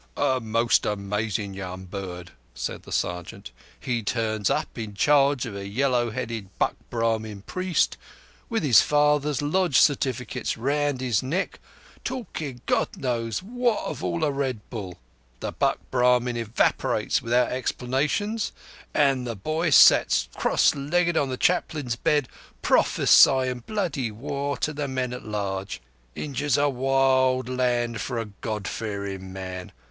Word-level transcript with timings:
"A 0.17 0.39
most 0.39 0.87
amazin' 0.87 1.53
young 1.53 1.85
bird," 1.85 2.31
said 2.55 2.81
the 2.81 2.91
sergeant. 2.91 3.51
"He 3.79 4.01
turns 4.01 4.49
up 4.49 4.75
in 4.75 4.95
charge 4.95 5.45
of 5.45 5.55
a 5.55 5.67
yellow 5.67 6.09
headed 6.09 6.49
buck 6.57 6.73
Brahmin 6.89 7.43
priest, 7.43 7.97
with 8.49 8.63
his 8.63 8.81
father's 8.81 9.43
Lodge 9.43 9.77
certificates 9.77 10.57
round 10.57 11.01
his 11.01 11.21
neck, 11.21 11.59
talkin' 12.03 12.61
God 12.65 12.97
knows 12.97 13.43
what 13.43 14.01
all 14.01 14.23
of 14.23 14.23
a 14.23 14.31
red 14.31 14.67
bull. 14.71 14.97
The 15.39 15.51
buck 15.51 15.77
Brahmin 15.91 16.35
evaporates 16.35 17.21
without 17.21 17.51
explanations, 17.51 18.53
an' 18.95 19.25
the 19.25 19.35
bhoy 19.35 19.69
sets 19.69 20.27
cross 20.35 20.73
legged 20.73 21.15
on 21.15 21.29
the 21.29 21.37
Chaplain's 21.37 21.95
bed 21.95 22.27
prophesyin' 22.63 23.67
bloody 23.67 24.09
war 24.09 24.57
to 24.57 24.73
the 24.73 24.87
men 24.87 25.13
at 25.13 25.25
large. 25.27 25.79
Injia's 26.17 26.57
a 26.57 26.69
wild 26.69 27.47
land 27.47 28.01
for 28.01 28.17
a 28.17 28.25
God 28.41 28.67
fearin' 28.67 29.31
man. 29.31 29.71